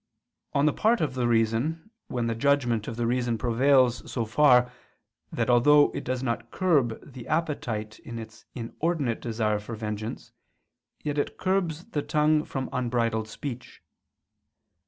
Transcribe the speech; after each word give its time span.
On 0.53 0.65
the 0.65 0.73
part 0.73 0.99
of 0.99 1.13
the 1.13 1.27
reason, 1.27 1.91
when 2.07 2.25
the 2.25 2.33
judgment 2.33 2.87
of 2.87 2.97
reason 2.97 3.37
prevails 3.37 4.11
so 4.11 4.25
far, 4.25 4.71
that 5.31 5.47
although 5.47 5.91
it 5.93 6.03
does 6.03 6.23
not 6.23 6.49
curb 6.49 6.97
the 7.13 7.27
appetite 7.27 7.99
in 7.99 8.17
its 8.17 8.45
inordinate 8.55 9.21
desire 9.21 9.59
for 9.59 9.75
vengeance, 9.75 10.31
yet 11.03 11.19
it 11.19 11.37
curbs 11.37 11.85
the 11.85 12.01
tongue 12.01 12.43
from 12.45 12.67
unbridled 12.73 13.27
speech. 13.27 13.83